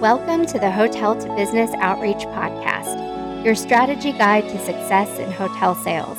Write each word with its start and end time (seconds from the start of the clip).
Welcome 0.00 0.46
to 0.46 0.58
the 0.58 0.70
Hotel 0.70 1.14
to 1.14 1.36
Business 1.36 1.70
Outreach 1.74 2.24
Podcast, 2.28 3.44
your 3.44 3.54
strategy 3.54 4.12
guide 4.12 4.44
to 4.44 4.58
success 4.58 5.18
in 5.18 5.30
hotel 5.30 5.74
sales. 5.74 6.16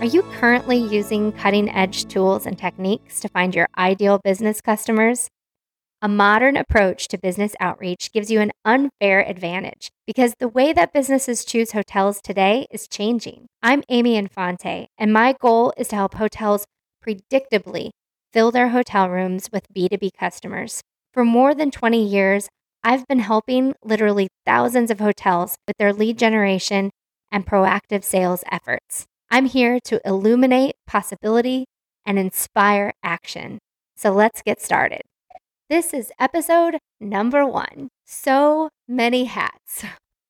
Are 0.00 0.04
you 0.04 0.20
currently 0.38 0.76
using 0.76 1.32
cutting 1.32 1.70
edge 1.70 2.08
tools 2.08 2.44
and 2.44 2.58
techniques 2.58 3.18
to 3.20 3.30
find 3.30 3.54
your 3.54 3.68
ideal 3.78 4.20
business 4.22 4.60
customers? 4.60 5.30
A 6.02 6.08
modern 6.08 6.58
approach 6.58 7.08
to 7.08 7.16
business 7.16 7.56
outreach 7.58 8.12
gives 8.12 8.30
you 8.30 8.40
an 8.40 8.52
unfair 8.66 9.26
advantage 9.26 9.88
because 10.06 10.34
the 10.38 10.48
way 10.48 10.74
that 10.74 10.92
businesses 10.92 11.46
choose 11.46 11.72
hotels 11.72 12.20
today 12.20 12.66
is 12.70 12.86
changing. 12.86 13.46
I'm 13.62 13.82
Amy 13.88 14.16
Infante, 14.16 14.88
and 14.98 15.10
my 15.10 15.34
goal 15.40 15.72
is 15.78 15.88
to 15.88 15.96
help 15.96 16.12
hotels 16.12 16.66
predictably 17.02 17.92
fill 18.34 18.50
their 18.50 18.68
hotel 18.68 19.08
rooms 19.08 19.48
with 19.50 19.72
B2B 19.74 20.10
customers. 20.20 20.82
For 21.14 21.24
more 21.24 21.54
than 21.54 21.70
20 21.70 22.06
years, 22.06 22.50
I've 22.88 23.08
been 23.08 23.18
helping 23.18 23.74
literally 23.82 24.28
thousands 24.46 24.92
of 24.92 25.00
hotels 25.00 25.56
with 25.66 25.76
their 25.76 25.92
lead 25.92 26.20
generation 26.20 26.92
and 27.32 27.44
proactive 27.44 28.04
sales 28.04 28.44
efforts. 28.48 29.06
I'm 29.28 29.46
here 29.46 29.80
to 29.86 30.00
illuminate 30.04 30.76
possibility 30.86 31.64
and 32.04 32.16
inspire 32.16 32.92
action. 33.02 33.58
So 33.96 34.12
let's 34.12 34.40
get 34.40 34.62
started. 34.62 35.00
This 35.68 35.92
is 35.92 36.12
episode 36.20 36.78
number 37.00 37.44
one 37.44 37.88
So 38.04 38.68
many 38.86 39.24
hats. 39.24 39.84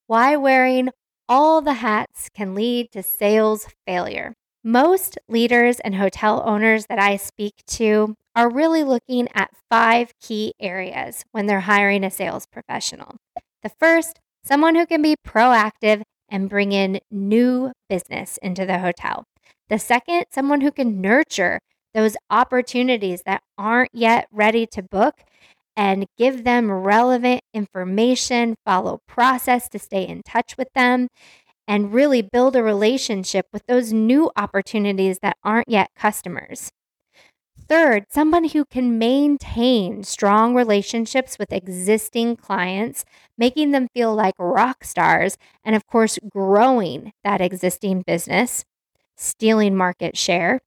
Why 0.06 0.34
wearing 0.36 0.88
all 1.28 1.60
the 1.60 1.74
hats 1.74 2.30
can 2.34 2.54
lead 2.54 2.90
to 2.92 3.02
sales 3.02 3.66
failure. 3.86 4.32
Most 4.64 5.18
leaders 5.28 5.78
and 5.80 5.96
hotel 5.96 6.42
owners 6.46 6.86
that 6.86 6.98
I 6.98 7.16
speak 7.16 7.52
to 7.72 8.14
are 8.36 8.50
really 8.50 8.84
looking 8.84 9.28
at 9.34 9.50
five 9.70 10.12
key 10.20 10.52
areas 10.60 11.24
when 11.32 11.46
they're 11.46 11.60
hiring 11.60 12.04
a 12.04 12.10
sales 12.10 12.46
professional. 12.46 13.16
The 13.62 13.70
first, 13.80 14.20
someone 14.44 14.74
who 14.74 14.86
can 14.86 15.00
be 15.00 15.16
proactive 15.26 16.02
and 16.28 16.50
bring 16.50 16.72
in 16.72 17.00
new 17.10 17.72
business 17.88 18.38
into 18.42 18.66
the 18.66 18.78
hotel. 18.78 19.24
The 19.68 19.78
second, 19.78 20.26
someone 20.30 20.60
who 20.60 20.70
can 20.70 21.00
nurture 21.00 21.60
those 21.94 22.16
opportunities 22.28 23.22
that 23.24 23.42
aren't 23.56 23.94
yet 23.94 24.28
ready 24.30 24.66
to 24.66 24.82
book 24.82 25.14
and 25.74 26.06
give 26.18 26.44
them 26.44 26.70
relevant 26.70 27.40
information, 27.54 28.54
follow 28.66 29.00
process 29.08 29.68
to 29.70 29.78
stay 29.78 30.06
in 30.06 30.22
touch 30.22 30.56
with 30.58 30.68
them, 30.74 31.08
and 31.66 31.92
really 31.92 32.22
build 32.22 32.54
a 32.54 32.62
relationship 32.62 33.46
with 33.52 33.62
those 33.66 33.92
new 33.92 34.30
opportunities 34.36 35.18
that 35.22 35.36
aren't 35.42 35.68
yet 35.68 35.88
customers. 35.96 36.70
Third, 37.68 38.06
someone 38.10 38.48
who 38.50 38.64
can 38.64 38.96
maintain 38.96 40.04
strong 40.04 40.54
relationships 40.54 41.36
with 41.38 41.52
existing 41.52 42.36
clients, 42.36 43.04
making 43.36 43.72
them 43.72 43.88
feel 43.92 44.14
like 44.14 44.34
rock 44.38 44.84
stars, 44.84 45.36
and 45.64 45.74
of 45.74 45.84
course, 45.86 46.18
growing 46.30 47.12
that 47.24 47.40
existing 47.40 48.04
business, 48.06 48.64
stealing 49.16 49.76
market 49.76 50.16
share. 50.16 50.60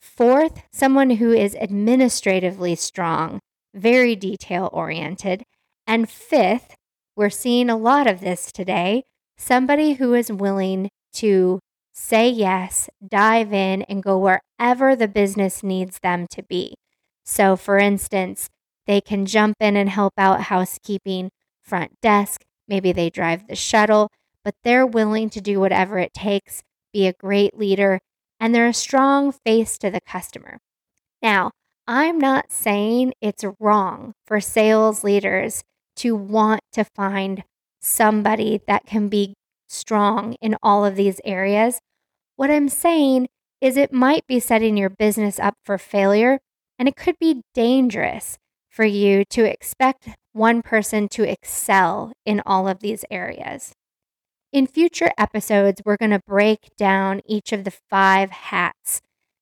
Fourth, 0.00 0.62
someone 0.72 1.10
who 1.10 1.32
is 1.32 1.54
administratively 1.54 2.74
strong, 2.74 3.38
very 3.72 4.16
detail 4.16 4.68
oriented. 4.72 5.44
And 5.86 6.10
fifth, 6.10 6.74
we're 7.14 7.30
seeing 7.30 7.70
a 7.70 7.76
lot 7.76 8.06
of 8.06 8.20
this 8.20 8.50
today 8.50 9.04
somebody 9.38 9.94
who 9.94 10.14
is 10.14 10.30
willing 10.30 10.88
to 11.12 11.58
say 11.92 12.28
yes, 12.28 12.88
dive 13.06 13.52
in, 13.52 13.82
and 13.82 14.02
go 14.02 14.18
wherever 14.18 14.96
the 14.96 15.08
business 15.08 15.62
needs 15.62 15.98
them 16.00 16.26
to 16.28 16.42
be. 16.42 16.74
So, 17.24 17.56
for 17.56 17.78
instance, 17.78 18.48
they 18.86 19.00
can 19.00 19.26
jump 19.26 19.56
in 19.60 19.76
and 19.76 19.88
help 19.88 20.14
out 20.18 20.42
housekeeping, 20.42 21.30
front 21.60 22.00
desk, 22.00 22.42
maybe 22.66 22.92
they 22.92 23.10
drive 23.10 23.46
the 23.46 23.54
shuttle, 23.54 24.10
but 24.44 24.54
they're 24.64 24.86
willing 24.86 25.30
to 25.30 25.40
do 25.40 25.60
whatever 25.60 25.98
it 25.98 26.14
takes, 26.14 26.62
be 26.92 27.06
a 27.06 27.12
great 27.12 27.56
leader, 27.56 28.00
and 28.40 28.54
they're 28.54 28.68
a 28.68 28.74
strong 28.74 29.32
face 29.32 29.78
to 29.78 29.90
the 29.90 30.00
customer. 30.00 30.58
Now, 31.22 31.52
I'm 31.86 32.18
not 32.18 32.50
saying 32.50 33.12
it's 33.20 33.44
wrong 33.60 34.14
for 34.26 34.40
sales 34.40 35.04
leaders 35.04 35.62
to 35.96 36.16
want 36.16 36.62
to 36.72 36.84
find 36.84 37.44
somebody 37.80 38.60
that 38.66 38.86
can 38.86 39.08
be 39.08 39.34
strong 39.72 40.34
in 40.40 40.56
all 40.62 40.84
of 40.84 40.96
these 40.96 41.20
areas. 41.24 41.80
What 42.36 42.50
I'm 42.50 42.68
saying 42.68 43.28
is 43.60 43.76
it 43.76 43.92
might 43.92 44.26
be 44.26 44.40
setting 44.40 44.76
your 44.76 44.90
business 44.90 45.38
up 45.38 45.54
for 45.64 45.78
failure, 45.78 46.40
and 46.78 46.88
it 46.88 46.96
could 46.96 47.18
be 47.18 47.42
dangerous 47.54 48.38
for 48.68 48.84
you 48.84 49.24
to 49.26 49.44
expect 49.44 50.08
one 50.32 50.62
person 50.62 51.08
to 51.08 51.28
excel 51.28 52.12
in 52.24 52.42
all 52.44 52.66
of 52.66 52.80
these 52.80 53.04
areas. 53.10 53.72
In 54.52 54.66
future 54.66 55.12
episodes, 55.16 55.80
we're 55.84 55.96
going 55.96 56.10
to 56.10 56.20
break 56.26 56.70
down 56.76 57.20
each 57.26 57.52
of 57.52 57.64
the 57.64 57.70
five 57.70 58.30
hats 58.30 59.00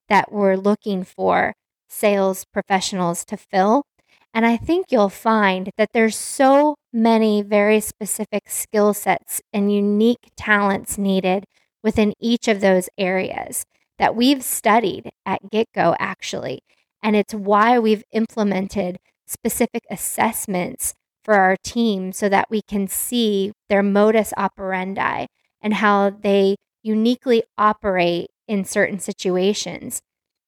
that 0.09 0.31
we're 0.31 0.57
looking 0.57 1.05
for 1.05 1.55
sales 1.89 2.45
professionals 2.45 3.25
to 3.25 3.37
fill. 3.37 3.85
And 4.33 4.47
I 4.47 4.57
think 4.57 4.87
you'll 4.91 5.09
find 5.09 5.71
that 5.77 5.91
there's 5.93 6.17
so 6.17 6.77
many 6.93 7.43
very 7.43 7.81
specific 7.81 8.49
skill 8.49 8.95
sets 8.95 9.41
and 9.53 9.73
unique 9.75 10.31
talents 10.37 10.99
needed 10.99 11.45
within 11.83 12.15
each 12.21 12.47
of 12.47 12.61
those 12.61 12.89
areas 12.97 13.65
that 13.99 14.15
we've 14.15 14.43
studied 14.45 15.11
at 15.27 15.41
GetGo 15.53 15.97
actually. 15.99 16.61
And 17.03 17.17
it's 17.17 17.35
why 17.35 17.79
we've 17.79 18.05
implemented 18.13 18.99
specific 19.27 19.83
assessments 19.91 20.95
for 21.25 21.35
our 21.35 21.57
team 21.63 22.13
so 22.13 22.29
that 22.29 22.51
we 22.51 22.63
can 22.63 22.89
see 22.89 23.53
their 23.69 23.83
modus 23.83 24.33
operandi 24.37 25.27
and 25.61 25.75
how 25.75 26.11
they 26.11 26.57
uniquely 26.83 27.43
operate 27.59 28.29
in 28.49 28.65
certain 28.65 28.99
situations. 28.99 30.01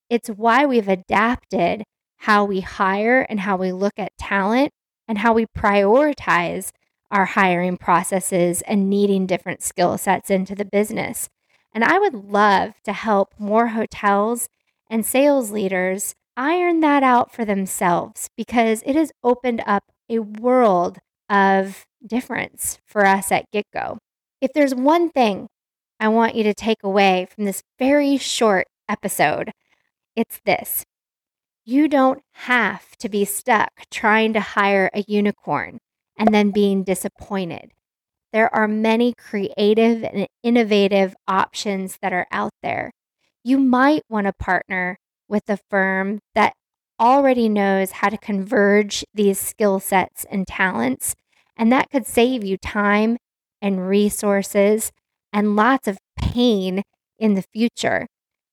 It's 0.08 0.28
why 0.28 0.66
we've 0.66 0.88
adapted 0.88 1.84
how 2.22 2.44
we 2.44 2.60
hire 2.60 3.26
and 3.28 3.40
how 3.40 3.56
we 3.56 3.72
look 3.72 3.94
at 3.98 4.16
talent 4.16 4.72
and 5.08 5.18
how 5.18 5.32
we 5.32 5.44
prioritize 5.44 6.70
our 7.10 7.24
hiring 7.24 7.76
processes 7.76 8.62
and 8.62 8.88
needing 8.88 9.26
different 9.26 9.60
skill 9.60 9.98
sets 9.98 10.30
into 10.30 10.54
the 10.54 10.64
business. 10.64 11.28
And 11.74 11.82
I 11.82 11.98
would 11.98 12.14
love 12.14 12.74
to 12.84 12.92
help 12.92 13.34
more 13.40 13.68
hotels 13.68 14.48
and 14.88 15.04
sales 15.04 15.50
leaders 15.50 16.14
iron 16.36 16.78
that 16.78 17.02
out 17.02 17.32
for 17.32 17.44
themselves 17.44 18.30
because 18.36 18.84
it 18.86 18.94
has 18.94 19.10
opened 19.24 19.60
up 19.66 19.82
a 20.08 20.20
world 20.20 20.98
of 21.28 21.84
difference 22.06 22.78
for 22.86 23.04
us 23.04 23.32
at 23.32 23.46
GetGo. 23.52 23.98
If 24.40 24.52
there's 24.52 24.76
one 24.76 25.10
thing 25.10 25.48
I 25.98 26.06
want 26.06 26.36
you 26.36 26.44
to 26.44 26.54
take 26.54 26.84
away 26.84 27.26
from 27.34 27.46
this 27.46 27.64
very 27.80 28.16
short 28.16 28.68
episode, 28.88 29.50
it's 30.14 30.40
this 30.44 30.84
you 31.64 31.88
don't 31.88 32.20
have 32.32 32.96
to 32.98 33.08
be 33.08 33.24
stuck 33.24 33.70
trying 33.90 34.32
to 34.32 34.40
hire 34.40 34.90
a 34.94 35.04
unicorn 35.06 35.78
and 36.18 36.34
then 36.34 36.50
being 36.50 36.84
disappointed. 36.84 37.72
There 38.32 38.54
are 38.54 38.66
many 38.68 39.14
creative 39.14 40.02
and 40.02 40.26
innovative 40.42 41.14
options 41.28 41.98
that 42.02 42.12
are 42.12 42.26
out 42.32 42.52
there. 42.62 42.92
You 43.44 43.58
might 43.58 44.02
want 44.08 44.26
to 44.26 44.32
partner 44.32 44.96
with 45.28 45.48
a 45.48 45.58
firm 45.68 46.20
that 46.34 46.54
already 46.98 47.48
knows 47.48 47.92
how 47.92 48.08
to 48.08 48.18
converge 48.18 49.04
these 49.14 49.38
skill 49.38 49.80
sets 49.80 50.24
and 50.30 50.46
talents, 50.46 51.14
and 51.56 51.70
that 51.72 51.90
could 51.90 52.06
save 52.06 52.44
you 52.44 52.56
time 52.56 53.18
and 53.60 53.86
resources 53.86 54.92
and 55.32 55.56
lots 55.56 55.88
of 55.88 55.98
pain 56.16 56.82
in 57.18 57.34
the 57.34 57.44
future. 57.52 58.06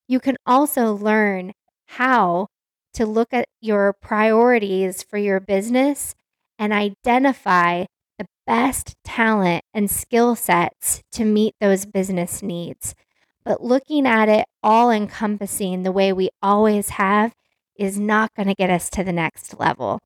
You 0.08 0.20
can 0.20 0.38
also 0.46 0.94
learn 0.94 1.54
how 1.88 2.48
to 2.94 3.06
look 3.06 3.34
at 3.34 3.48
your 3.62 3.94
priorities 3.94 5.04
for 5.04 5.18
your 5.18 5.40
business 5.40 6.16
and 6.58 6.74
identify 6.74 7.86
the 8.18 8.26
best 8.46 8.96
talent 9.04 9.64
and 9.74 9.90
skill 9.90 10.36
sets 10.36 11.02
to 11.12 11.24
meet 11.24 11.56
those 11.60 11.86
business 11.86 12.44
needs. 12.44 12.96
But 13.46 13.64
looking 13.64 14.06
at 14.06 14.30
it 14.30 14.46
all 14.62 14.92
encompassing 14.92 15.84
the 15.84 15.92
way 15.92 16.12
we 16.12 16.30
always 16.42 16.90
have 16.90 17.34
is 17.78 17.98
not 17.98 18.34
going 18.36 18.48
to 18.48 18.54
get 18.54 18.70
us 18.70 18.90
to 18.92 19.04
the 19.04 19.14
next 19.14 19.58
level. 19.60 20.00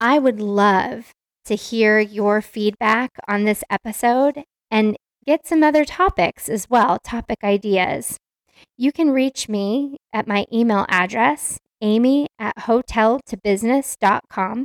I 0.00 0.18
would 0.18 0.40
love 0.40 1.12
to 1.44 1.54
hear 1.54 2.00
your 2.00 2.42
feedback 2.42 3.10
on 3.28 3.44
this 3.44 3.62
episode 3.70 4.42
and 4.70 4.96
get 5.24 5.46
some 5.46 5.62
other 5.62 5.84
topics 5.84 6.48
as 6.48 6.68
well, 6.68 6.98
topic 6.98 7.44
ideas. 7.44 8.18
You 8.76 8.90
can 8.90 9.10
reach 9.10 9.48
me 9.48 9.98
at 10.12 10.26
my 10.26 10.46
email 10.52 10.86
address, 10.88 11.58
amy 11.82 12.28
at 12.38 12.56
hoteltobusiness.com. 12.56 14.64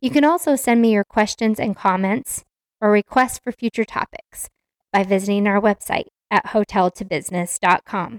You 0.00 0.10
can 0.10 0.24
also 0.24 0.56
send 0.56 0.82
me 0.82 0.92
your 0.92 1.04
questions 1.04 1.60
and 1.60 1.76
comments 1.76 2.42
or 2.80 2.90
requests 2.90 3.38
for 3.38 3.52
future 3.52 3.84
topics 3.84 4.48
by 4.92 5.04
visiting 5.04 5.46
our 5.46 5.60
website 5.60 6.06
at 6.30 6.46
hoteltobusiness.com. 6.46 8.18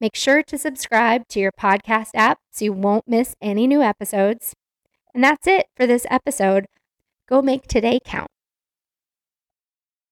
Make 0.00 0.16
sure 0.16 0.42
to 0.42 0.58
subscribe 0.58 1.28
to 1.28 1.38
your 1.38 1.52
podcast 1.52 2.08
app 2.14 2.38
so 2.50 2.64
you 2.64 2.72
won't 2.72 3.06
miss 3.06 3.36
any 3.40 3.66
new 3.66 3.82
episodes. 3.82 4.54
And 5.14 5.22
that's 5.22 5.46
it 5.46 5.66
for 5.76 5.86
this 5.86 6.06
episode. 6.10 6.66
Go 7.28 7.40
make 7.40 7.68
today 7.68 8.00
count. 8.04 8.31